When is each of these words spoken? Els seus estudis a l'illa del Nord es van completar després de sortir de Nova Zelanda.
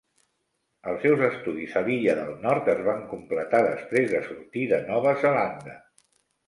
Els 0.93 1.03
seus 1.05 1.21
estudis 1.27 1.75
a 1.81 1.85
l'illa 1.89 2.15
del 2.21 2.33
Nord 2.47 2.73
es 2.75 2.81
van 2.89 3.07
completar 3.13 3.61
després 3.71 4.13
de 4.17 4.27
sortir 4.33 4.67
de 4.75 4.83
Nova 4.93 5.19
Zelanda. 5.25 5.81